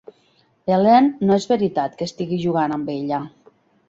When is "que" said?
1.99-2.07